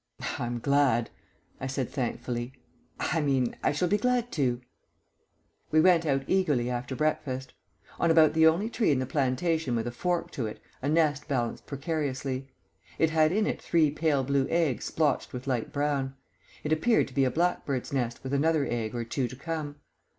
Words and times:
"I'm 0.39 0.57
glad," 0.59 1.11
I 1.59 1.67
said 1.67 1.91
thankfully. 1.91 2.53
"I 2.99 3.21
mean, 3.21 3.55
I 3.61 3.71
shall 3.71 3.87
be 3.87 3.99
glad 3.99 4.31
to." 4.31 4.59
We 5.69 5.79
went 5.79 6.07
out 6.07 6.23
eagerly 6.25 6.71
after 6.71 6.95
breakfast. 6.95 7.53
On 7.99 8.09
about 8.09 8.33
the 8.33 8.47
only 8.47 8.67
tree 8.67 8.89
in 8.89 8.97
the 8.97 9.05
plantation 9.05 9.75
with 9.75 9.85
a 9.85 9.91
fork 9.91 10.31
to 10.31 10.47
it 10.47 10.59
a 10.81 10.89
nest 10.89 11.27
balanced 11.27 11.67
precariously. 11.67 12.47
It 12.97 13.11
had 13.11 13.31
in 13.31 13.45
it 13.45 13.61
three 13.61 13.91
pale 13.91 14.23
blue 14.23 14.47
eggs 14.49 14.85
splotched 14.85 15.33
with 15.33 15.45
light 15.45 15.71
brown. 15.71 16.15
It 16.63 16.71
appeared 16.73 17.07
to 17.09 17.13
be 17.13 17.23
a 17.23 17.29
blackbird's 17.29 17.93
nest 17.93 18.23
with 18.23 18.33
another 18.33 18.65
egg 18.67 18.95
or 18.95 19.03
two 19.03 19.27
to 19.27 19.35
come. 19.35 19.75